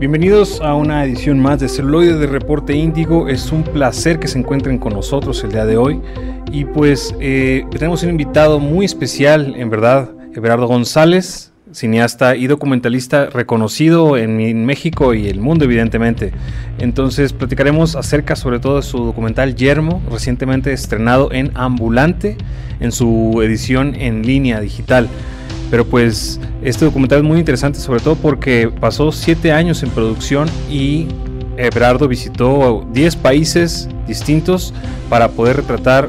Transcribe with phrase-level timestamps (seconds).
[0.00, 3.28] Bienvenidos a una edición más de Celuloide de Reporte Índigo.
[3.28, 6.00] Es un placer que se encuentren con nosotros el día de hoy.
[6.50, 13.26] Y pues eh, tenemos un invitado muy especial, en verdad, Everardo González, cineasta y documentalista
[13.26, 16.32] reconocido en, México y el mundo, evidentemente.
[16.78, 22.38] Entonces platicaremos acerca sobre todo de su documental Yermo, recientemente estrenado en Ambulante,
[22.80, 25.10] en su edición en línea digital.
[25.70, 30.48] Pero pues este documental es muy interesante, sobre todo porque pasó siete años en producción
[30.68, 31.06] y
[31.56, 34.74] Everardo visitó 10 países distintos
[35.08, 36.08] para poder retratar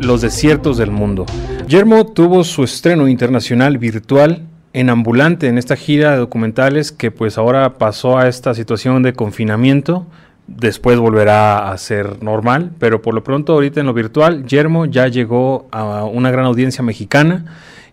[0.00, 1.26] los desiertos del mundo.
[1.66, 4.42] Yermo tuvo su estreno internacional virtual
[4.72, 9.12] en ambulante en esta gira de documentales que pues ahora pasó a esta situación de
[9.12, 10.06] confinamiento.
[10.46, 15.08] Después volverá a ser normal, pero por lo pronto ahorita en lo virtual, Yermo ya
[15.08, 17.44] llegó a una gran audiencia mexicana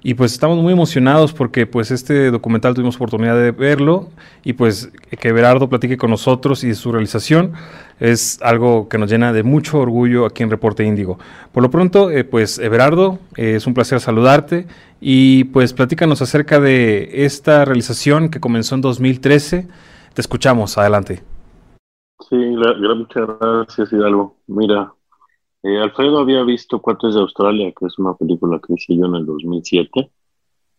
[0.01, 4.07] y pues estamos muy emocionados porque pues este documental tuvimos oportunidad de verlo
[4.43, 7.53] y pues que Everardo platique con nosotros y su realización
[7.99, 11.19] es algo que nos llena de mucho orgullo aquí en Reporte Índigo.
[11.51, 14.67] Por lo pronto, eh, pues Everardo, eh, es un placer saludarte
[15.01, 19.67] y pues platícanos acerca de esta realización que comenzó en 2013.
[20.13, 21.21] Te escuchamos, adelante.
[22.29, 24.37] Sí, muchas gracias Hidalgo.
[24.47, 24.93] Mira,
[25.63, 29.15] eh, Alfredo había visto Cuates de Australia, que es una película que hice yo en
[29.15, 30.11] el 2007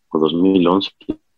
[0.09, 0.91] o 2011,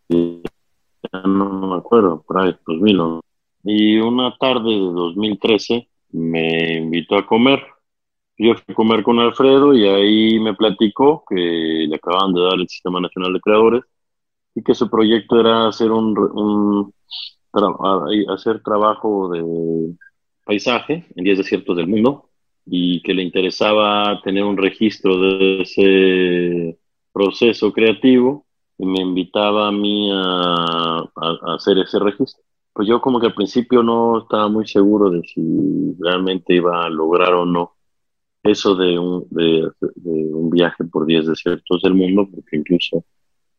[0.08, 3.20] ya no me acuerdo, por ahí, 2011.
[3.64, 7.62] Y una tarde de 2013 me invitó a comer.
[8.36, 12.54] Yo fui a comer con Alfredo y ahí me platicó que le acababan de dar
[12.54, 13.84] el Sistema Nacional de Creadores
[14.54, 16.92] y que su proyecto era hacer un,
[18.28, 19.96] hacer trabajo de
[20.44, 22.30] paisaje en 10 desiertos del mundo
[22.66, 26.78] y que le interesaba tener un registro de ese
[27.12, 28.46] proceso creativo
[28.78, 31.04] y me invitaba a mí a,
[31.54, 32.42] hacer ese registro.
[32.72, 36.90] Pues yo como que al principio no estaba muy seguro de si realmente iba a
[36.90, 37.74] lograr o no
[38.42, 39.70] eso de un, de,
[40.04, 43.04] un viaje por 10 desiertos del mundo, porque incluso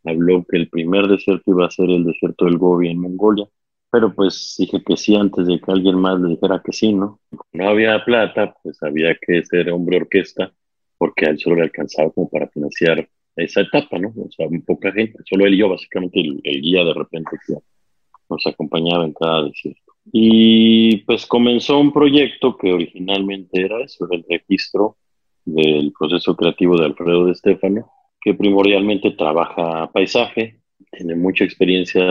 [0.04, 3.48] habló que el primer desierto iba a ser el desierto del Gobi en Mongolia
[3.96, 7.22] pero pues dije que sí antes de que alguien más le dijera que sí, ¿no?
[7.54, 10.52] No había plata, pues había que ser hombre orquesta,
[10.98, 13.08] porque a él solo le alcanzaba como para financiar
[13.38, 14.10] esa etapa, ¿no?
[14.10, 17.54] O sea, poca gente, solo él y yo, básicamente el, guía de repente que
[18.30, 19.94] nos acompañaba en cada desierto.
[20.12, 24.98] Y pues comenzó un proyecto que originalmente era eso, el registro
[25.46, 27.90] del proceso creativo de Alfredo de Estefano,
[28.20, 30.60] que primordialmente trabaja paisaje,
[30.92, 32.04] tiene mucha experiencia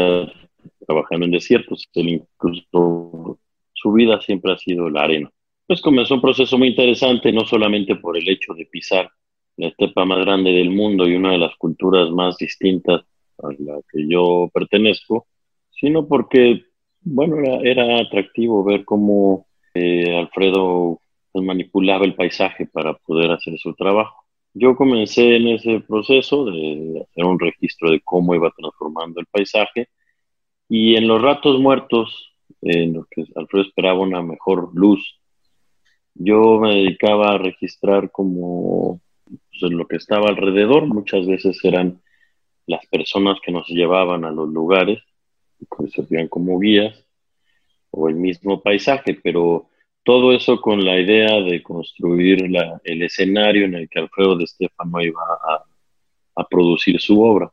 [0.87, 1.89] trabajando en desiertos.
[1.95, 3.39] incluso
[3.73, 5.31] su vida siempre ha sido la arena.
[5.67, 9.11] Pues comenzó un proceso muy interesante, no solamente por el hecho de pisar
[9.57, 13.03] la estepa más grande del mundo y una de las culturas más distintas
[13.39, 15.27] a la que yo pertenezco,
[15.71, 16.65] sino porque,
[17.01, 21.01] bueno, era, atractivo ver cómo eh, Alfredo
[21.33, 24.25] pues, manipulaba el paisaje para poder hacer su trabajo.
[24.55, 29.89] Yo comencé en ese proceso de hacer un registro de cómo iba transformando el paisaje
[30.69, 32.33] y en los ratos muertos,
[32.63, 35.21] en los que Alfredo esperaba una mejor luz,
[36.15, 40.87] yo me dedicaba a registrar como pues, lo que estaba alrededor.
[40.87, 42.01] Muchas veces eran
[42.67, 45.01] las personas que nos llevaban a los lugares,
[45.59, 47.05] que servían como guías,
[47.91, 49.69] o el mismo paisaje, pero
[50.03, 54.47] todo eso con la idea de construir la, el escenario en el que Alfredo de
[54.47, 55.65] Stefano iba a,
[56.37, 57.51] a producir su obra.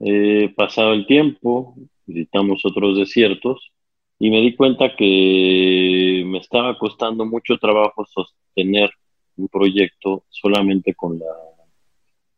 [0.00, 1.74] Eh, pasado el tiempo,
[2.12, 3.72] visitamos otros desiertos
[4.18, 8.90] y me di cuenta que me estaba costando mucho trabajo sostener
[9.36, 11.26] un proyecto solamente con la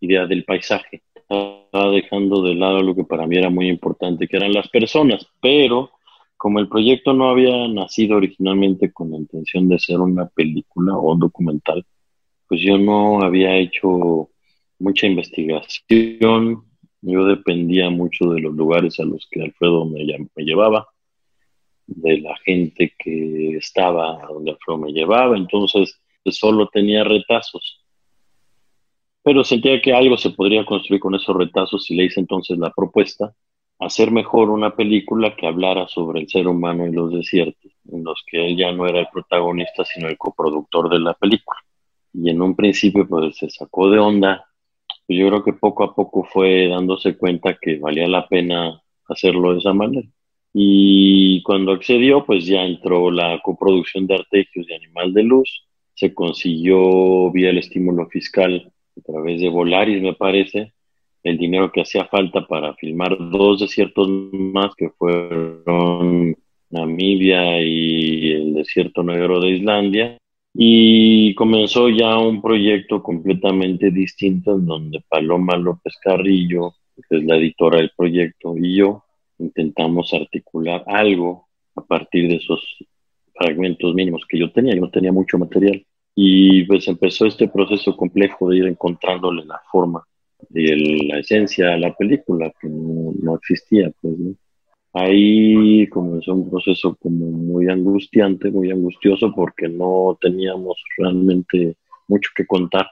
[0.00, 1.02] idea del paisaje.
[1.14, 5.26] Estaba dejando de lado lo que para mí era muy importante, que eran las personas,
[5.40, 5.90] pero
[6.36, 11.12] como el proyecto no había nacido originalmente con la intención de ser una película o
[11.12, 11.84] un documental,
[12.48, 14.28] pues yo no había hecho
[14.78, 16.64] mucha investigación,
[17.02, 20.04] yo dependía mucho de los lugares a los que Alfredo me,
[20.36, 20.88] llevaba,
[21.86, 27.80] de la gente que estaba donde Alfredo me llevaba, entonces pues, solo tenía retazos.
[29.24, 32.70] Pero sentía que algo se podría construir con esos retazos y le hice entonces la
[32.70, 33.34] propuesta
[33.84, 38.22] hacer mejor una película que hablara sobre el ser humano y los desiertos, en los
[38.26, 41.58] que él ya no era el protagonista, sino el coproductor de la película.
[42.14, 44.46] Y en un principio pues se sacó de onda
[45.16, 49.60] yo creo que poco a poco fue dándose cuenta que valía la pena hacerlo de
[49.60, 50.06] esa manera.
[50.54, 56.14] Y cuando accedió, pues ya entró la coproducción de Artegios de Animal de Luz, se
[56.14, 60.72] consiguió vía el estímulo fiscal a través de Volaris, me parece,
[61.22, 66.36] el dinero que hacía falta para filmar dos desiertos más que fueron
[66.70, 70.18] Namibia y el desierto negro de Islandia.
[70.54, 76.74] Y comenzó ya un proyecto completamente distinto en donde Paloma López Carrillo,
[77.08, 79.04] que es la editora del proyecto, y yo
[79.38, 82.62] intentamos articular algo a partir de esos
[83.34, 84.74] fragmentos mínimos que yo tenía.
[84.74, 85.84] Yo no tenía mucho material.
[86.14, 90.04] Y pues empezó este proceso complejo de ir encontrándole la forma
[90.50, 93.90] y la esencia a la película que no, existía.
[94.00, 94.14] Pues,
[94.94, 101.76] Ahí comenzó un proceso como muy angustiante, muy angustioso porque no teníamos realmente
[102.08, 102.88] mucho que contar.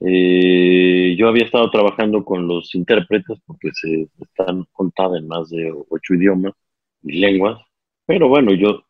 [0.00, 5.72] Eh, yo había estado trabajando con los intérpretes porque se están contadas en más de
[5.90, 6.54] ocho idiomas
[7.02, 7.60] y lenguas,
[8.06, 8.84] pero bueno, yo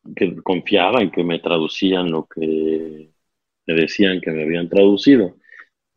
[0.44, 3.10] confiaba en que me traducían lo que
[3.66, 5.36] me decían que me habían traducido.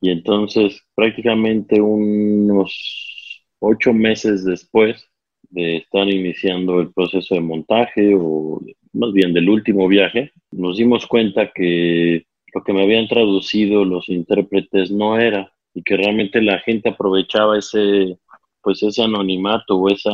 [0.01, 5.09] Y entonces prácticamente unos ocho meses después
[5.53, 8.59] de estar iniciando el proceso de montaje o
[8.94, 14.09] más bien del último viaje, nos dimos cuenta que lo que me habían traducido los
[14.09, 18.17] intérpretes no era y que realmente la gente aprovechaba ese
[18.61, 20.11] pues ese anonimato o esa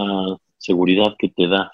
[0.57, 1.71] seguridad que te da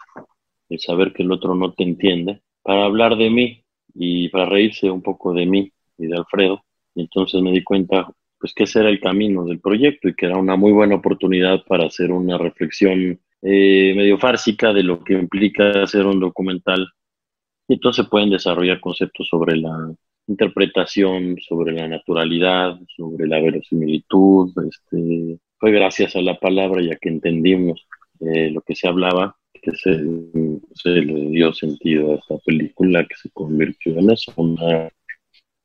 [0.69, 3.63] el saber que el otro no te entiende para hablar de mí
[3.95, 6.63] y para reírse un poco de mí y de Alfredo.
[6.93, 10.25] Y entonces me di cuenta pues que ese era el camino del proyecto y que
[10.25, 15.13] era una muy buena oportunidad para hacer una reflexión eh, medio fársica de lo que
[15.13, 16.87] implica hacer un documental.
[17.67, 19.93] Entonces pueden desarrollar conceptos sobre la
[20.27, 24.51] interpretación, sobre la naturalidad, sobre la verosimilitud.
[24.67, 27.87] Este, fue gracias a la palabra ya que entendimos
[28.19, 33.29] eh, lo que se hablaba que se, le dio sentido a esta película que se
[33.31, 34.89] convirtió en eso, una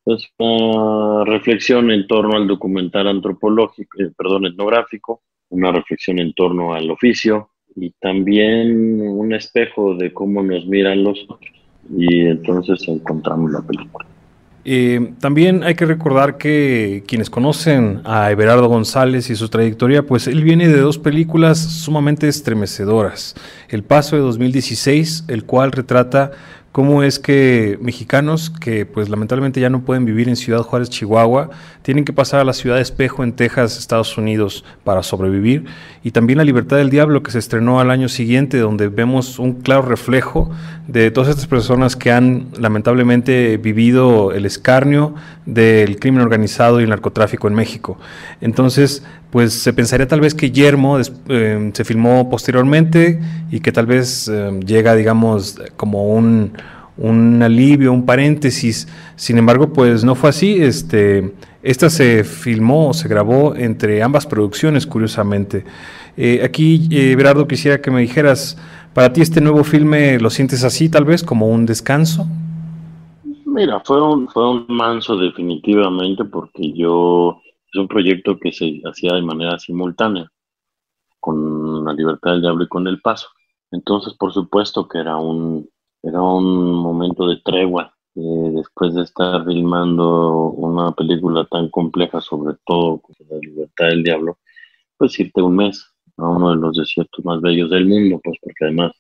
[0.06, 6.74] es una reflexión en torno al documental antropológico, eh, perdón, etnográfico, una reflexión en torno
[6.74, 11.50] al oficio y también un espejo de cómo nos miran los otros.
[11.96, 14.06] Y entonces encontramos la película.
[14.64, 20.26] Eh, también hay que recordar que quienes conocen a Everardo González y su trayectoria, pues
[20.26, 23.34] él viene de dos películas sumamente estremecedoras.
[23.70, 26.32] El Paso de 2016, el cual retrata
[26.72, 31.50] cómo es que mexicanos que pues lamentablemente ya no pueden vivir en Ciudad Juárez, Chihuahua,
[31.82, 35.64] tienen que pasar a la ciudad de Espejo en Texas, Estados Unidos, para sobrevivir.
[36.04, 39.54] Y también La Libertad del Diablo, que se estrenó al año siguiente, donde vemos un
[39.54, 40.50] claro reflejo
[40.86, 45.14] de todas estas personas que han lamentablemente vivido el escarnio
[45.46, 47.98] del crimen organizado y el narcotráfico en México.
[48.40, 50.98] Entonces, pues se pensaría tal vez que Yermo
[51.28, 56.52] eh, se filmó posteriormente y que tal vez eh, llega, digamos, como un,
[56.98, 58.88] un, alivio, un paréntesis.
[59.14, 60.60] Sin embargo, pues no fue así.
[60.60, 61.32] Este,
[61.62, 65.64] esta se filmó, se grabó entre ambas producciones, curiosamente.
[66.16, 68.58] Eh, aquí, Berardo, quisiera que me dijeras,
[68.94, 72.26] ¿para ti este nuevo filme lo sientes así, tal vez, como un descanso?
[73.46, 77.39] Mira, fue un, fue un manso definitivamente porque yo
[77.72, 80.30] es un proyecto que se hacía de manera simultánea
[81.20, 83.28] con la libertad del diablo y con el paso.
[83.70, 85.68] Entonces, por supuesto que era un,
[86.02, 87.94] era un momento de tregua.
[88.16, 94.38] Eh, después de estar filmando una película tan compleja, sobre todo la libertad del diablo,
[94.96, 95.86] pues irte un mes
[96.16, 98.92] a uno de los desiertos más bellos del mundo, pues porque además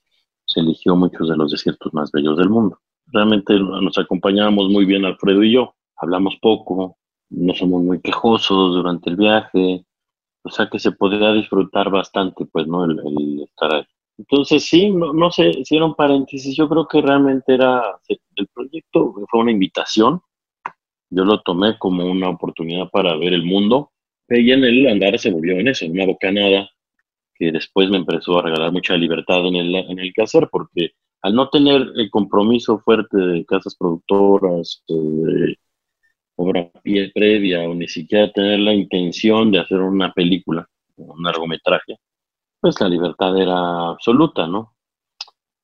[0.46, 2.78] se eligió muchos de los desiertos más bellos del mundo.
[3.06, 6.96] Realmente nos acompañábamos muy bien Alfredo y yo, hablamos poco,
[7.30, 9.84] no somos muy quejosos durante el viaje,
[10.42, 12.84] o sea que se podría disfrutar bastante, pues, ¿no?
[12.84, 13.84] El, estar ahí.
[14.18, 19.14] Entonces, sí, no, sé, si era un paréntesis, yo creo que realmente era, el proyecto
[19.30, 20.20] fue una invitación,
[21.08, 23.92] yo lo tomé como una oportunidad para ver el mundo,
[24.28, 26.68] y en el andar se volvió en eso, en una bocanada,
[27.34, 30.90] que después me empezó a regalar mucha libertad en el, en el quehacer, porque
[31.22, 35.56] al no tener el compromiso fuerte de casas productoras, de
[36.40, 36.70] obra
[37.14, 40.66] previa o ni siquiera tener la intención de hacer una película,
[40.96, 41.96] un largometraje,
[42.60, 44.74] pues la libertad era absoluta, ¿no?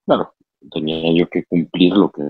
[0.04, 0.34] Claro,
[0.70, 2.22] tenía yo que cumplir lo que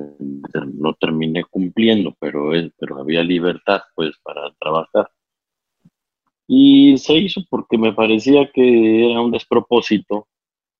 [0.74, 5.10] no terminé cumpliendo, pero, pero había libertad pues para trabajar.
[6.48, 10.28] Y se hizo porque me parecía que era un despropósito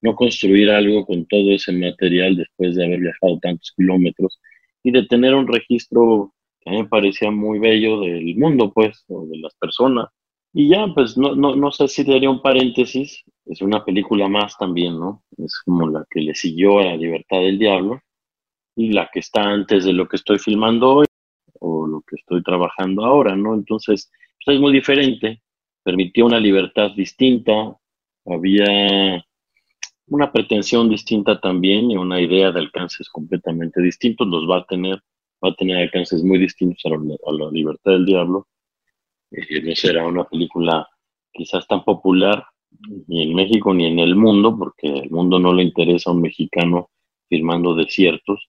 [0.02, 4.38] no construir algo con todo ese material después de haber viajado tantos kilómetros
[4.84, 6.32] y de tener un registro
[6.66, 10.08] a me parecía muy bello del mundo, pues, o de las personas.
[10.52, 14.56] Y ya, pues, no, no, no sé si daría un paréntesis, es una película más
[14.58, 15.22] también, ¿no?
[15.38, 18.00] Es como la que le siguió a La Libertad del Diablo
[18.74, 21.06] y la que está antes de lo que estoy filmando hoy
[21.60, 23.54] o lo que estoy trabajando ahora, ¿no?
[23.54, 24.10] Entonces,
[24.44, 25.42] pues, es muy diferente,
[25.82, 27.76] permitió una libertad distinta,
[28.24, 29.24] había
[30.08, 35.00] una pretensión distinta también y una idea de alcances completamente distintos, los va a tener,
[35.44, 38.46] va a tener alcances muy distintos a, la, libertad del diablo.
[39.30, 40.88] Eh, no será una película
[41.32, 42.44] quizás tan popular
[43.08, 46.22] ni en México ni en el mundo, porque el mundo no le interesa a un
[46.22, 46.90] mexicano
[47.28, 48.48] filmando desiertos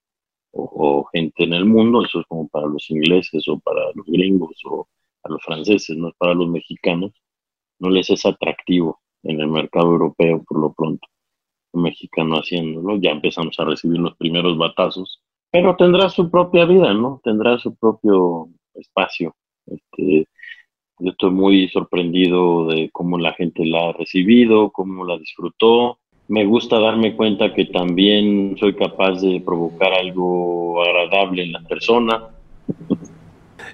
[0.52, 4.56] o, gente en el mundo, eso es como para los ingleses o para los gringos
[4.66, 4.88] o
[5.24, 7.12] a los franceses, no es para los mexicanos,
[7.80, 11.08] no les es atractivo en el mercado europeo por lo pronto,
[11.74, 16.94] un mexicano haciéndolo, ya empezamos a recibir los primeros batazos, pero tendrá su propia vida,
[16.94, 17.22] ¿no?
[17.24, 19.36] Tendrá su propio espacio.
[19.66, 20.28] Este,
[21.00, 26.00] yo estoy muy sorprendido de cómo la gente la ha recibido, cómo la disfrutó.
[26.28, 31.62] Me gusta darme cuenta que también soy capaz de provocar algo agradable en la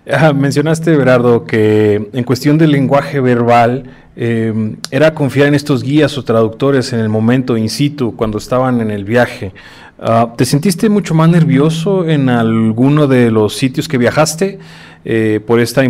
[0.06, 0.34] persona.
[0.34, 3.84] mencionaste, Berardo, que en cuestión del lenguaje verbal
[4.16, 8.82] em, era confiar en estos guías o traductores en el momento in situ, cuando estaban
[8.82, 9.54] en el viaje.
[10.00, 14.60] Ah, ¿Te sentiste mucho más nervioso en alguno de los sitios que viajaste
[15.06, 15.84] eh, por esta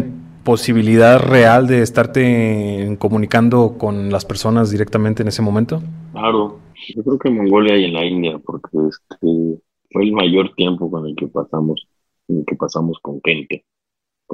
[0.43, 5.81] posibilidad real de estarte comunicando con las personas directamente en ese momento?
[6.11, 6.59] Claro,
[6.95, 10.91] yo creo que en Mongolia y en la India, porque este fue el mayor tiempo
[10.91, 11.87] con el que pasamos,
[12.27, 13.63] en el que pasamos con gente,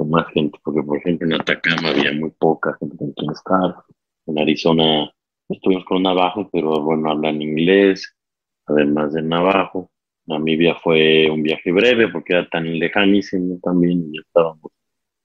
[0.04, 3.76] más gente, porque por ejemplo en Atacama había muy poca gente con quien estar,
[4.26, 5.10] en Arizona
[5.48, 8.16] estuvimos con Navajo, pero bueno, hablan inglés,
[8.66, 9.90] además de Navajo.
[10.26, 14.70] Namibia fue un viaje breve porque era tan lejanísimo también y estábamos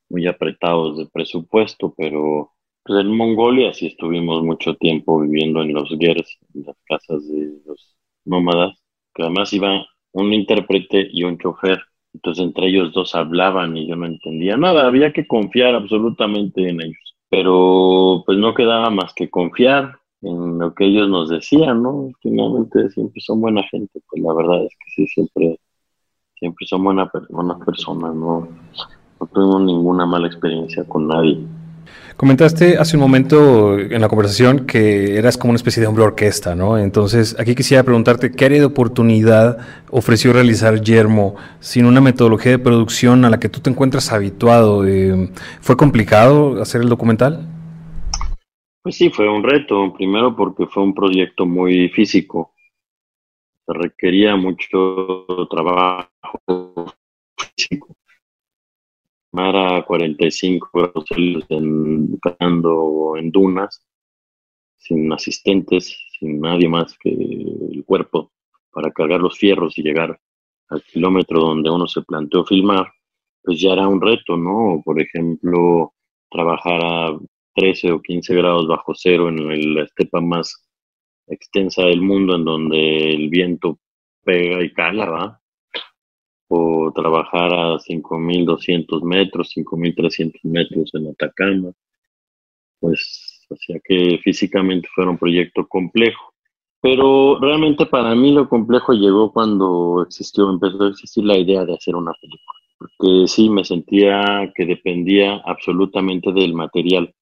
[0.09, 2.51] muy apretados de presupuesto, pero
[2.83, 7.59] pues en Mongolia sí estuvimos mucho tiempo viviendo en los gers, en las casas de
[7.65, 8.77] los nómadas,
[9.13, 11.79] que además iba un intérprete y un chofer.
[12.25, 16.81] Entonces entre ellos dos hablaban y yo no entendía nada, había que confiar absolutamente en
[16.81, 17.15] ellos.
[17.29, 22.09] Pero pues no quedaba más que confiar en lo que ellos nos decían, ¿no?
[22.23, 25.59] Finalmente siempre son buena gente, pues la verdad es que sí, siempre,
[26.39, 28.47] siempre son buena, buenas personas, ¿no?
[29.19, 31.37] No tuvimos ninguna mala experiencia con nadie.
[32.17, 36.55] Comentaste hace un momento en la conversación que eras como una especie de hombre orquesta,
[36.55, 36.77] ¿no?
[36.77, 39.57] Entonces, aquí quisiera preguntarte, ¿qué área de oportunidad
[39.91, 44.87] ofreció realizar Yermo sin una metodología de producción a la que tú te encuentras habituado?
[44.87, 45.29] Eh,
[45.59, 47.49] ¿Fue complicado hacer el documental?
[48.81, 49.93] Pues sí, fue un reto.
[49.93, 52.53] Primero porque fue un proyecto muy físico.
[53.67, 56.07] Requería mucho trabajo
[57.37, 57.93] físico
[59.37, 61.05] a 45 grados
[61.49, 63.85] en, en dunas,
[64.77, 68.31] sin asistentes, sin nadie más que el cuerpo
[68.71, 70.19] para cargar los fierros y llegar
[70.69, 72.91] al kilómetro donde uno se planteó filmar,
[73.43, 74.81] pues ya era un reto, ¿no?
[74.83, 75.93] Por ejemplo,
[76.29, 77.19] trabajar a
[77.55, 80.67] 13 o 15 grados bajo cero en la estepa más
[81.27, 83.79] extensa del mundo, en donde el viento
[84.23, 85.41] pega y cala, ¿va?
[86.47, 91.71] O trabajar a 5.200 metros, 5.300 metros en Atacama,
[92.79, 96.33] pues hacía que físicamente fuera un proyecto complejo.
[96.81, 101.73] Pero realmente para mí lo complejo llegó cuando existió, empezó a existir la idea de
[101.73, 102.59] hacer una película.
[102.77, 107.13] Porque sí, me sentía que dependía absolutamente del material.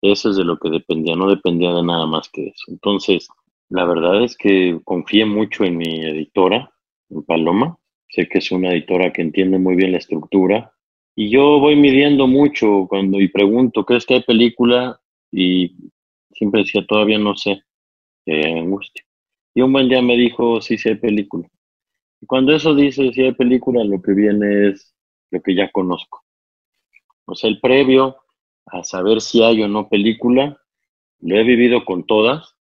[0.00, 2.64] Eso es de lo que dependía, no dependía de nada más que eso.
[2.68, 3.28] Entonces,
[3.68, 6.72] la verdad es que confié mucho en mi editora,
[7.10, 7.76] en Paloma,
[8.10, 10.72] Sé que es una editora que entiende muy bien la estructura.
[11.14, 15.00] Y yo voy midiendo mucho cuando y pregunto, ¿crees que hay película?
[15.30, 15.74] Y
[16.32, 17.62] siempre decía, todavía no sé.
[18.24, 19.04] Qué angustia.
[19.54, 21.48] Y un buen día me dijo, sí, sí hay película.
[22.20, 24.94] Y cuando eso dice, si hay película, lo que viene es
[25.30, 26.22] lo que ya conozco.
[27.24, 28.16] O sea, el previo
[28.66, 30.60] a saber si hay o no película,
[31.20, 32.56] lo he vivido con todas,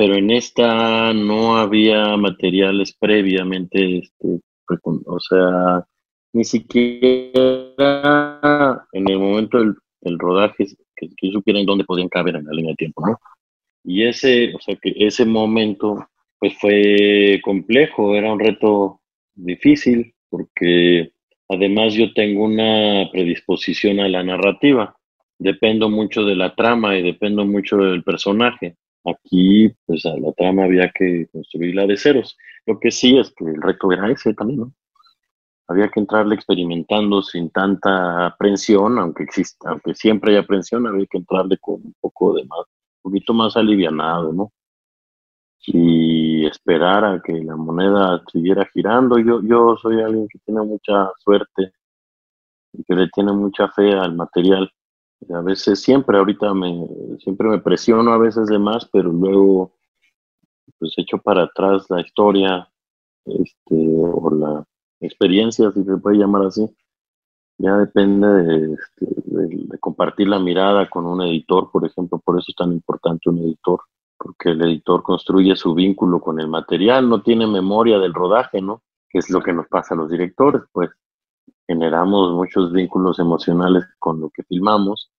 [0.00, 4.40] pero en esta no había materiales previamente, este,
[5.04, 5.84] o sea,
[6.32, 7.36] ni siquiera
[8.92, 9.74] en el momento del,
[10.18, 13.18] rodaje que, que supieran dónde podían caber en la línea de tiempo, ¿no?
[13.84, 19.02] Y ese, o sea, que ese momento, pues fue complejo, era un reto
[19.34, 21.12] difícil, porque
[21.46, 24.96] además yo tengo una predisposición a la narrativa,
[25.38, 28.76] dependo mucho de la trama y dependo mucho del personaje.
[29.04, 32.36] Aquí, pues a la trama había que construirla de ceros.
[32.66, 34.72] Lo que sí es que el reto era ese también, ¿no?
[35.68, 41.18] Había que entrarle experimentando sin tanta aprensión, aunque exista, aunque siempre hay aprensión, había que
[41.18, 42.60] entrarle con un poco de más,
[43.02, 44.52] un poquito más alivianado, ¿no?
[45.66, 49.18] Y esperar a que la moneda siguiera girando.
[49.18, 51.72] Yo, yo soy alguien que tiene mucha suerte
[52.72, 54.70] y que le tiene mucha fe al material
[55.28, 56.86] a veces siempre, ahorita me,
[57.18, 59.74] siempre me presiono a veces de más, pero luego
[60.78, 62.68] pues echo para atrás la historia,
[63.26, 64.64] este, o la
[65.00, 66.66] experiencia, si se puede llamar así,
[67.58, 72.56] ya depende este, de, compartir la mirada con un editor, por ejemplo, por eso es
[72.56, 73.80] tan importante un editor,
[74.16, 78.82] porque el editor construye su vínculo con el material, no tiene memoria del rodaje, ¿no?
[79.10, 80.90] Que es lo que nos pasa a los directores, pues
[81.66, 85.10] generamos muchos vínculos emocionales con lo que filmamos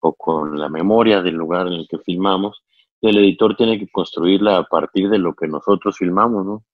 [0.00, 2.62] o con la memoria del lugar en el que filmamos,
[3.00, 6.64] el editor tiene que construirla a partir de lo que nosotros filmamos, ¿no?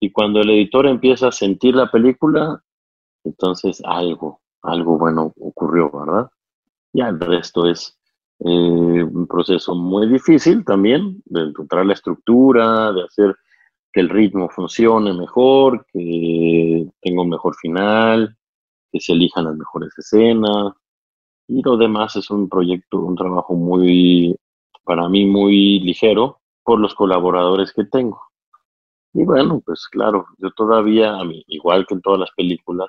[0.00, 2.62] Y cuando el editor empieza a sentir la película,
[3.24, 6.30] entonces algo, algo bueno ocurrió, ¿verdad?
[6.92, 7.98] Ya el resto es
[8.40, 13.36] eh, un proceso muy difícil también, de encontrar la estructura, de hacer
[13.92, 18.36] que el ritmo funcione mejor, que tenga un mejor final,
[18.92, 20.72] que se elijan las mejores escenas.
[21.48, 24.36] Y lo demás es un proyecto, un trabajo muy,
[24.84, 28.20] para mí, muy ligero por los colaboradores que tengo.
[29.14, 32.88] Y bueno, pues claro, yo todavía, a mí, igual que en todas las películas,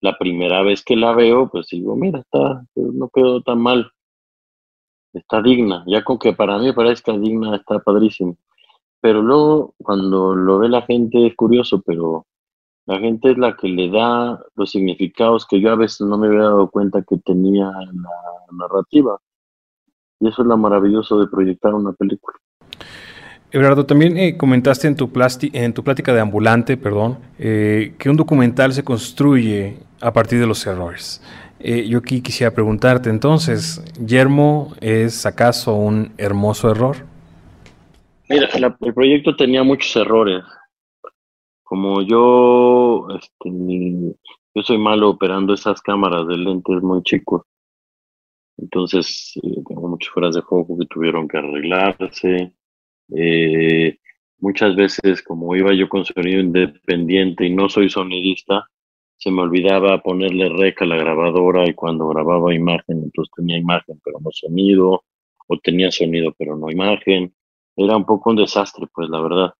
[0.00, 3.92] la primera vez que la veo, pues digo, mira, está, no quedó tan mal,
[5.12, 8.36] está digna, ya con que para mí parezca digna, está padrísimo.
[9.00, 12.26] Pero luego, cuando lo ve la gente, es curioso, pero
[12.86, 16.28] la gente es la que le da los significados que yo a veces no me
[16.28, 19.18] había dado cuenta que tenía la narrativa.
[20.20, 22.36] Y eso es lo maravilloso de proyectar una película.
[23.50, 25.10] Eduardo, también eh, comentaste en tu,
[25.52, 30.46] en tu plática de ambulante, perdón, eh, que un documental se construye a partir de
[30.46, 31.22] los errores.
[31.60, 36.96] Eh, yo aquí quisiera preguntarte, entonces, ¿Yermo es acaso un hermoso error?
[38.28, 38.48] Mira,
[38.80, 40.42] el proyecto tenía muchos errores.
[41.62, 43.50] Como yo, este,
[44.54, 47.42] yo soy malo operando esas cámaras de lentes muy chicos.
[48.56, 49.34] Entonces,
[49.66, 52.52] tengo muchas fueras de juego que tuvieron que arreglarse
[53.14, 53.98] eh,
[54.38, 58.66] muchas veces, como iba yo con sonido independiente y no soy sonidista,
[59.16, 64.00] se me olvidaba ponerle rec a la grabadora y cuando grababa imagen, entonces tenía imagen
[64.04, 65.04] pero no sonido,
[65.48, 67.34] o tenía sonido pero no imagen.
[67.80, 69.54] Era un poco un desastre, pues la verdad,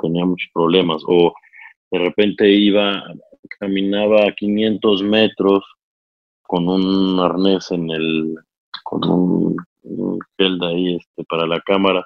[0.00, 1.02] tenía muchos problemas.
[1.06, 1.34] O
[1.90, 3.04] de repente iba,
[3.58, 5.62] caminaba a 500 metros
[6.42, 8.34] con un arnés en el,
[8.82, 10.18] con un, un
[10.62, 12.04] ahí este, para la cámara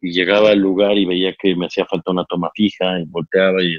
[0.00, 3.62] y llegaba al lugar y veía que me hacía falta una toma fija y volteaba
[3.62, 3.78] y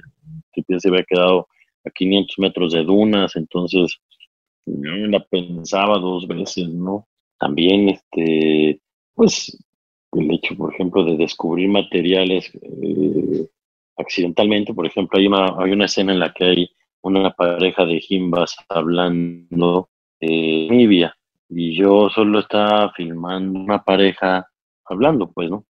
[0.80, 1.48] se había quedado
[1.86, 3.98] a 500 metros de dunas, entonces
[4.66, 7.08] yo la pensaba dos veces, ¿no?
[7.38, 8.80] También, este,
[9.16, 9.58] pues,
[10.20, 13.48] el hecho, por ejemplo, de descubrir materiales eh,
[13.98, 16.72] accidentalmente, por ejemplo, hay una, hay una escena en la que hay
[17.02, 21.16] una pareja de jimbas hablando de Nibia
[21.50, 24.48] y yo solo estaba filmando una pareja
[24.86, 25.66] hablando, pues, ¿no?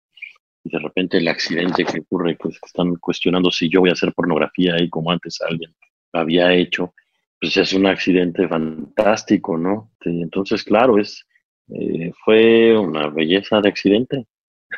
[0.65, 4.13] y de repente el accidente que ocurre, pues están cuestionando si yo voy a hacer
[4.13, 5.75] pornografía ahí como antes alguien
[6.13, 6.95] había hecho,
[7.41, 9.91] pues es un accidente fantástico, ¿no?
[10.05, 11.27] entonces, claro, es,
[11.69, 14.27] eh, fue una belleza de accidente,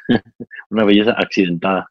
[0.71, 1.89] una belleza accidentada,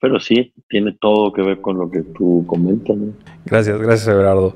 [0.00, 2.96] pero sí, tiene todo que ver con lo que tú comentas.
[2.96, 3.12] ¿no?
[3.44, 4.54] Gracias, gracias, Everardo.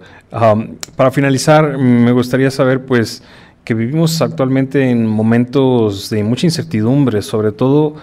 [0.97, 3.23] para finalizar, me gustaría saber, pues,
[3.65, 7.97] que vivimos actualmente en momentos de mucha incertidumbre, sobre todo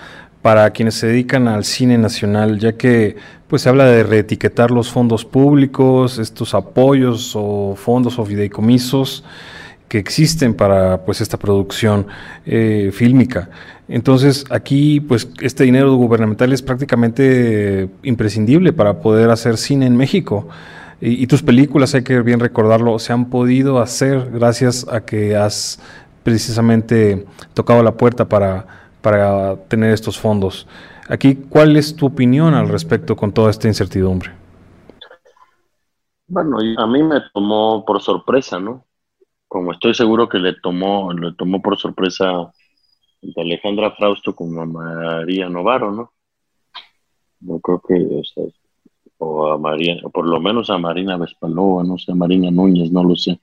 [0.44, 3.16] para quienes se dedican al cine nacional, ya que
[3.48, 9.24] pues se habla de reetiquetar los fondos públicos, estos apoyos o fondos o fideicomisos
[9.88, 12.06] que existen para pues esta producción
[12.46, 13.50] eh, fílmica.
[13.88, 20.48] Entonces aquí pues este dinero gubernamental es prácticamente imprescindible para poder hacer cine en México.
[21.02, 25.80] Y, tus películas, hay que bien recordarlo, se han podido hacer gracias a que has
[26.24, 28.66] precisamente tocado la puerta para
[29.06, 30.66] para tener estos fondos.
[31.08, 34.32] Aquí, ¿cuál es tu opinión al respecto con toda esta incertidumbre?
[36.28, 38.84] Bueno, a mí me tomó por sorpresa, ¿no?
[39.48, 42.52] Como estoy seguro que le tomó, le tomó por sorpresa
[43.36, 46.14] a Alejandra Frausto como a María Novaro, ¿no?
[47.40, 48.22] Yo creo que,
[49.18, 52.92] o, a María, o por lo menos a Marina Vespalova, no sé, a Marina Núñez,
[52.92, 53.40] no lo sé,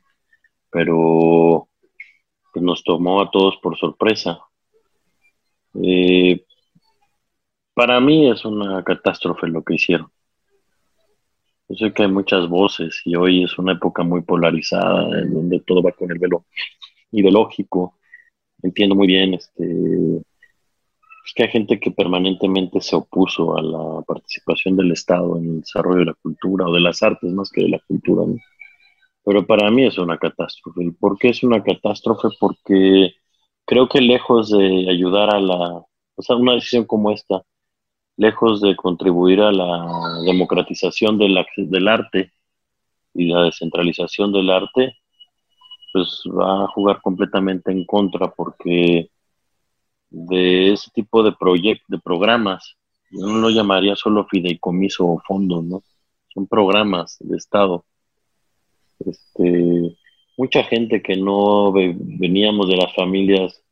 [0.70, 1.68] pero
[2.52, 4.40] pues nos tomó a todos por sorpresa.
[5.74, 6.44] Eh,
[7.74, 10.10] para mí es una catástrofe lo que hicieron.
[11.68, 15.60] Yo sé que hay muchas voces y hoy es una época muy polarizada en donde
[15.60, 16.44] todo va con el velo
[17.12, 17.96] ideológico.
[18.62, 20.22] Entiendo muy bien este,
[21.24, 25.60] es que hay gente que permanentemente se opuso a la participación del Estado en el
[25.60, 28.22] desarrollo de la cultura o de las artes más que de la cultura.
[29.24, 30.92] Pero para mí es una catástrofe.
[30.98, 32.28] ¿Por qué es una catástrofe?
[32.40, 33.14] Porque
[33.64, 35.84] creo que lejos de ayudar a la,
[36.16, 37.42] o sea, una decisión como esta,
[38.16, 42.32] lejos de contribuir a la democratización del, del arte
[43.14, 44.96] y la descentralización del arte,
[45.92, 49.10] pues va a jugar completamente en contra porque
[50.10, 52.76] de ese tipo de proyectos, de programas,
[53.10, 55.82] yo no lo llamaría solo fideicomiso o fondo, ¿no?
[56.32, 57.84] Son programas de Estado.
[58.98, 59.96] Este,
[60.36, 63.62] mucha gente que no veníamos de las familias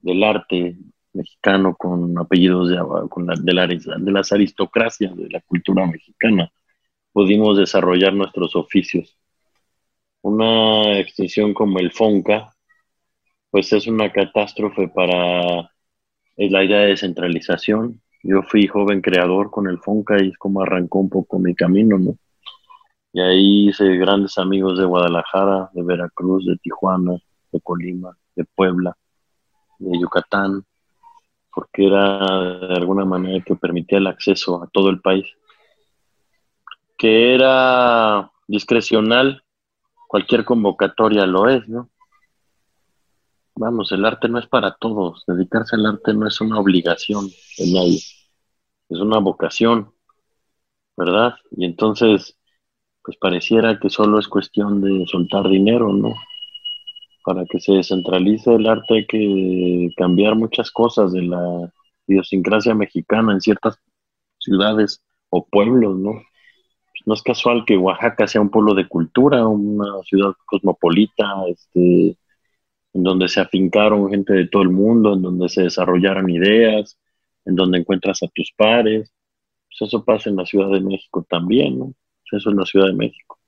[0.00, 0.76] del arte
[1.12, 6.50] mexicano con apellidos de, con de, de las aristocracias de la cultura mexicana,
[7.12, 9.16] pudimos desarrollar nuestros oficios.
[10.22, 12.52] Una extinción como el FONCA,
[13.50, 15.70] pues es una catástrofe para
[16.36, 18.00] la idea de descentralización.
[18.22, 21.98] Yo fui joven creador con el FONCA y es como arrancó un poco mi camino,
[21.98, 22.16] ¿no?
[23.12, 27.18] Y ahí hice grandes amigos de Guadalajara, de Veracruz, de Tijuana,
[27.50, 28.96] de Colima, de Puebla,
[29.78, 30.64] de Yucatán,
[31.54, 35.26] porque era de alguna manera que permitía el acceso a todo el país.
[36.96, 39.42] Que era discrecional,
[40.12, 41.88] cualquier convocatoria lo es, ¿no?
[43.54, 47.72] Vamos, el arte no es para todos, dedicarse al arte no es una obligación de
[47.72, 47.96] nadie,
[48.90, 49.90] es una vocación,
[50.98, 51.36] ¿verdad?
[51.52, 52.38] Y entonces,
[53.02, 56.12] pues pareciera que solo es cuestión de soltar dinero, ¿no?
[57.24, 61.72] Para que se descentralice el arte hay que cambiar muchas cosas de la
[62.06, 63.78] idiosincrasia mexicana en ciertas
[64.38, 66.20] ciudades o pueblos, ¿no?
[67.02, 72.16] Pues no es casual que Oaxaca sea un pueblo de cultura, una ciudad cosmopolita, este,
[72.94, 76.96] en donde se afincaron gente de todo el mundo, en donde se desarrollaron ideas,
[77.44, 79.12] en donde encuentras a tus pares.
[79.66, 81.86] Pues eso pasa en la Ciudad de México también, ¿no?
[82.30, 83.38] Pues eso es la Ciudad de México.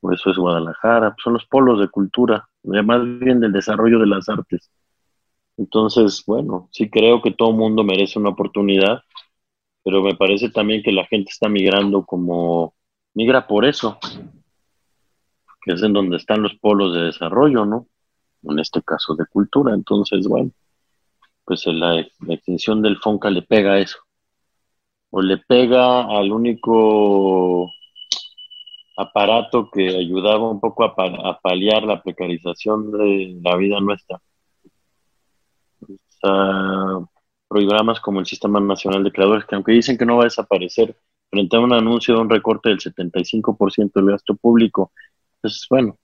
[0.00, 4.06] Por eso es Guadalajara, pues son los polos de cultura, más bien del desarrollo de
[4.06, 4.70] las artes.
[5.58, 9.02] Entonces, bueno, sí creo que todo mundo merece una oportunidad,
[9.88, 12.74] pero me parece también que la gente está migrando como,
[13.14, 13.98] migra por eso,
[15.62, 17.86] que es en donde están los polos de desarrollo, ¿no?
[18.42, 19.72] en este caso de cultura.
[19.72, 20.50] Entonces, bueno,
[21.42, 23.96] pues la, extinción del FONCA le pega a eso.
[25.08, 27.72] O le pega al único
[28.98, 34.20] aparato que ayudaba un poco a, paliar la precarización de la vida nuestra.
[37.48, 40.96] Programas como el Sistema Nacional de Creadores, que aunque dicen que no va a desaparecer,
[41.30, 44.92] frente a un anuncio de un recorte del 75% del gasto público,
[45.40, 45.98] pues bueno,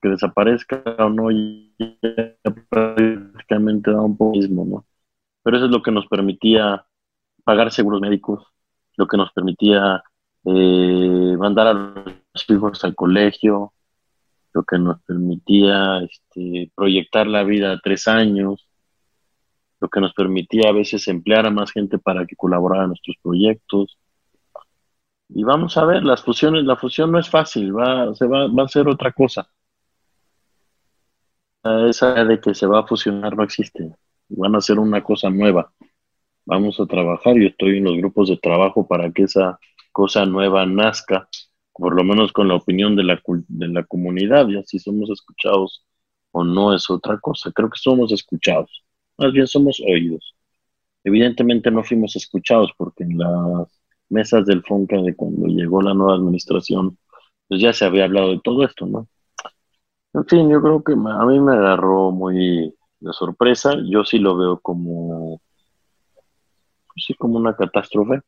[0.00, 2.36] que desaparezca o no, ya
[2.68, 4.86] prácticamente da un poco mismo, ¿no?
[5.42, 6.84] Pero eso es lo que nos permitía
[7.44, 8.44] pagar seguros médicos,
[8.96, 10.02] lo que nos permitía
[10.44, 13.72] eh, mandar a los hijos al colegio,
[14.52, 18.65] lo que nos permitía este, proyectar la vida a tres años,
[19.88, 23.98] que nos permitía a veces emplear a más gente para que colaborara en nuestros proyectos.
[25.28, 28.64] Y vamos a ver, las fusiones, la fusión no es fácil, va, se va, va
[28.64, 29.48] a ser otra cosa
[31.88, 33.94] esa de que se va a fusionar no existe.
[34.28, 35.72] Van a hacer una cosa nueva.
[36.44, 37.36] Vamos a trabajar.
[37.36, 39.58] Yo estoy en los grupos de trabajo para que esa
[39.92, 41.28] cosa nueva nazca,
[41.72, 44.46] por lo menos con la opinión de la, de la comunidad.
[44.48, 45.84] Ya si somos escuchados
[46.32, 47.50] o no es otra cosa.
[47.52, 48.84] Creo que somos escuchados.
[49.18, 50.34] Más bien somos oídos.
[51.04, 56.14] Evidentemente no fuimos escuchados porque en las mesas del FONCA de cuando llegó la nueva
[56.14, 56.98] administración,
[57.48, 59.08] pues ya se había hablado de todo esto, ¿no?
[60.14, 63.74] En fin, yo creo que a mí me agarró muy de sorpresa.
[63.88, 65.40] Yo sí lo veo como,
[66.86, 68.22] pues sí, como una catástrofe,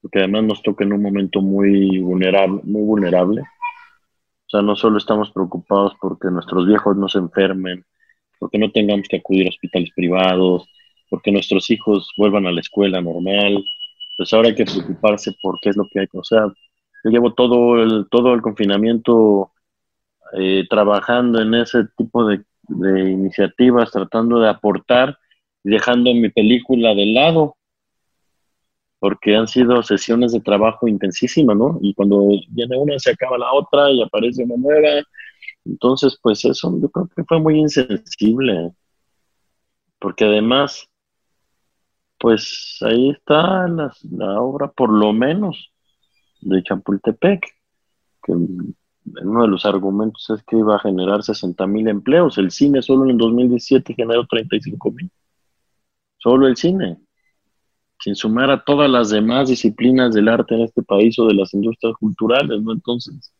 [0.00, 3.42] porque además nos toca en un momento muy vulnerable, muy vulnerable.
[3.42, 7.84] O sea, no solo estamos preocupados porque nuestros viejos no se enfermen,
[8.42, 10.68] porque no tengamos que acudir a hospitales privados,
[11.08, 13.64] porque nuestros hijos vuelvan a la escuela normal.
[14.16, 16.06] Pues ahora hay que preocuparse por qué es lo que hay.
[16.12, 16.46] O sea,
[17.04, 19.52] yo llevo todo el, todo el confinamiento
[20.32, 25.16] eh, trabajando en ese tipo de, iniciativas, tratando de aportar
[25.62, 27.54] y dejando mi película de lado,
[28.98, 31.78] porque han sido sesiones de trabajo intensísimas, ¿no?
[31.80, 35.04] Y cuando viene una se acaba la otra y aparece una nueva.
[35.64, 38.72] Entonces, pues eso yo creo que fue muy insensible,
[40.00, 40.88] porque además,
[42.18, 43.92] pues ahí está la,
[44.40, 45.72] obra, por lo menos,
[46.40, 47.46] de Champultepec,
[48.24, 52.38] que uno de los argumentos es que iba a generar 60 mil empleos.
[52.38, 55.10] El cine solo en 2017 generó 35 mil.
[56.18, 56.98] Solo el cine.
[58.00, 61.54] Sin sumar a todas las demás disciplinas del arte en este país o de las
[61.54, 62.72] industrias culturales, ¿no?
[62.72, 63.32] Entonces,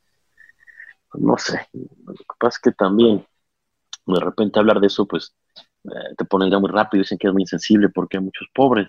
[1.15, 1.69] no sé.
[1.73, 3.25] Lo que pasa es que también,
[4.07, 5.35] de repente hablar de eso, pues
[5.85, 8.89] eh, te ponen ya muy rápido, dicen que es muy insensible porque hay muchos pobres.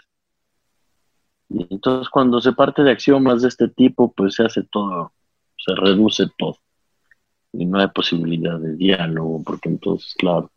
[1.50, 5.14] Y entonces cuando se parte de axiomas de este tipo, pues se hace todo,
[5.58, 6.58] se reduce todo.
[7.52, 10.52] Y no hay posibilidad de diálogo, porque entonces, claro,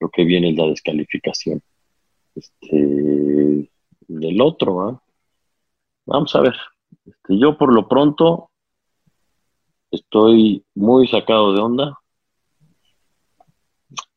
[0.00, 1.62] lo que viene es la descalificación
[2.34, 3.70] este,
[4.08, 5.02] del otro.
[6.04, 6.56] Vamos a ver.
[7.06, 8.50] Este, yo por lo pronto
[9.92, 11.98] estoy muy sacado de onda.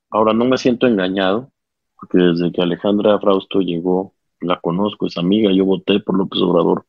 [0.09, 1.51] Ahora no me siento engañado,
[1.99, 6.85] porque desde que Alejandra Frausto llegó, la conozco, es amiga, yo voté por López Obrador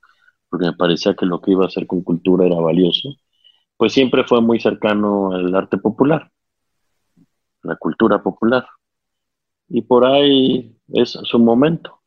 [0.49, 3.17] porque me parecía que lo que iba a hacer con cultura era valioso,
[3.77, 6.31] pues siempre fue muy cercano al arte popular,
[7.63, 8.67] la cultura popular.
[9.69, 12.01] Y por ahí es su momento.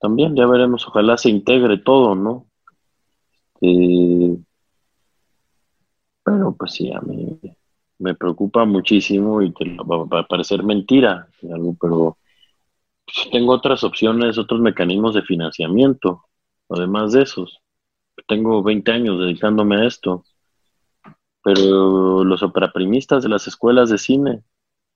[0.00, 2.46] También ya veremos, ojalá se integre todo, ¿no?
[3.60, 4.42] Este,
[6.24, 7.38] pero pues sí, a mí
[7.98, 12.18] me preocupa muchísimo y que va, a parecer mentira, algo, pero
[13.30, 16.24] tengo otras opciones, otros mecanismos de financiamiento,
[16.68, 17.60] además de esos.
[18.26, 20.24] Tengo 20 años dedicándome a esto,
[21.42, 24.42] pero los operaprimistas de las escuelas de cine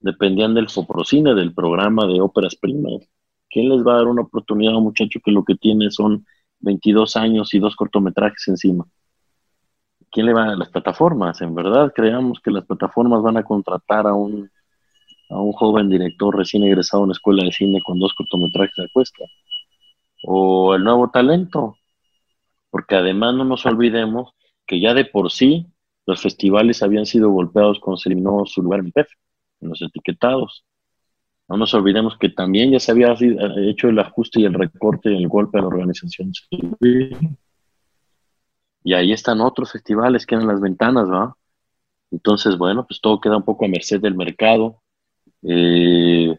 [0.00, 3.08] dependían del Foprocine, del programa de óperas primas.
[3.48, 6.26] ¿Quién les va a dar una oportunidad a un muchacho que lo que tiene son
[6.60, 8.86] 22 años y dos cortometrajes encima?
[10.10, 11.40] ¿Quién le va a las plataformas?
[11.40, 14.50] En verdad, creamos que las plataformas van a contratar a un,
[15.30, 18.88] a un joven director recién egresado a una escuela de cine con dos cortometrajes a
[18.92, 19.24] cuesta.
[20.24, 21.76] O el nuevo talento.
[22.70, 24.32] Porque además no nos olvidemos
[24.66, 25.66] que ya de por sí
[26.06, 29.08] los festivales habían sido golpeados cuando se eliminó su lugar en PEF
[29.60, 30.64] en los etiquetados.
[31.48, 33.14] No nos olvidemos que también ya se había
[33.58, 37.16] hecho el ajuste y el recorte y el golpe a la organización civil.
[38.86, 41.36] Y ahí están otros festivales que eran las ventanas, ¿va?
[42.12, 44.80] Entonces, bueno, pues todo queda un poco a merced del mercado.
[45.42, 46.38] Eh,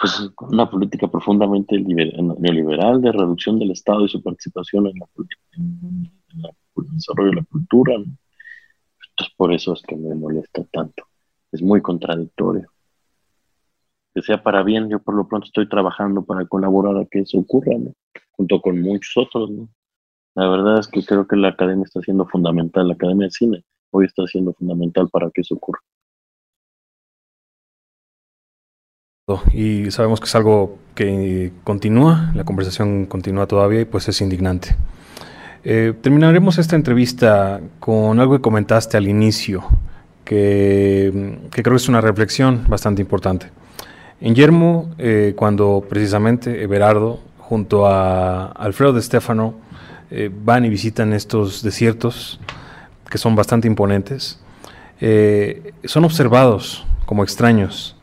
[0.00, 4.94] pues una política profundamente neoliberal de reducción del Estado y su participación en,
[6.32, 7.96] el desarrollo de la cultura.
[7.96, 11.04] Entonces, por eso es que me molesta tanto
[11.52, 12.70] es muy contradictorio.
[14.14, 17.36] Que sea para bien, yo por lo pronto estoy trabajando para colaborar a que eso
[17.38, 17.72] ocurra,
[18.30, 19.50] junto con muchos otros.
[19.50, 19.68] ¿no?
[20.38, 23.64] La verdad es que creo que la academia está siendo fundamental, la academia de cine
[23.90, 25.80] hoy está siendo fundamental para que eso ocurra.
[29.52, 34.76] Y sabemos que es algo que continúa, la conversación continúa todavía y pues es indignante.
[35.64, 39.64] Eh, terminaremos esta entrevista con algo que comentaste al inicio
[40.24, 43.50] que, creo que es una reflexión bastante importante.
[44.20, 49.66] En Yermo, eh, cuando precisamente Everardo, junto a Alfredo de Stefano,
[50.10, 52.40] eh, van y visitan estos desiertos,
[53.10, 54.40] que son bastante imponentes,
[55.00, 57.96] eh, son observados como extraños.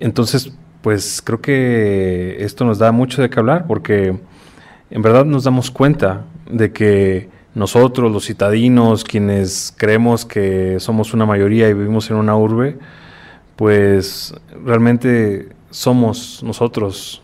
[0.00, 4.18] Entonces, pues creo que esto nos da mucho de qué hablar, porque
[4.90, 11.26] en verdad nos damos cuenta de que nosotros, los citadinos, quienes creemos que somos una
[11.26, 12.78] mayoría y vivimos en una urbe,
[13.56, 17.20] pues realmente somos nosotros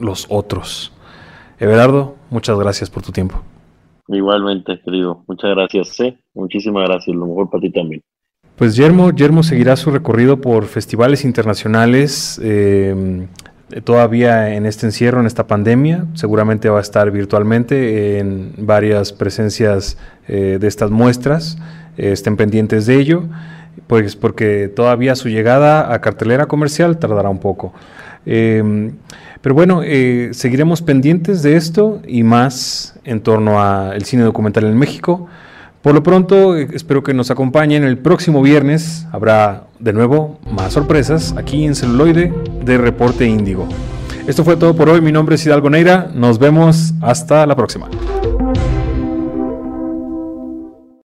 [0.00, 0.92] los otros.
[1.58, 3.40] Everardo, muchas gracias por tu tiempo.
[4.08, 5.24] Igualmente, querido.
[5.26, 6.00] Muchas gracias.
[6.00, 6.18] ¿eh?
[6.34, 7.16] Muchísimas gracias.
[7.16, 8.02] Lo mejor para ti también.
[8.56, 12.40] Pues Yermo, Yermo seguirá su recorrido por festivales internacionales.
[12.42, 13.26] Eh,
[13.70, 16.06] eh, todavía en este encierro, en esta pandemia.
[16.14, 21.58] Seguramente va a estar virtualmente en varias presencias eh, de estas muestras.
[21.96, 23.24] Eh, estén pendientes de ello,
[23.88, 27.72] pues porque todavía su llegada a cartelera comercial tardará un poco.
[28.26, 28.92] Em,
[29.40, 29.82] pero bueno,
[30.32, 35.28] seguiremos pendientes de esto y más en torno al cine documental en México.
[35.82, 39.06] Por lo pronto, espero que nos acompañen el próximo viernes.
[39.12, 42.32] Habrá de nuevo más sorpresas aquí en celuloide
[42.64, 43.68] de Reporte Índigo.
[44.26, 45.00] Esto fue todo por hoy.
[45.00, 46.10] Mi nombre es Hidalgo Neira.
[46.12, 47.88] Nos vemos hasta la próxima.